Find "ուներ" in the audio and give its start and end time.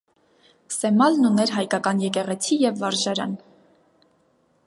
1.29-1.53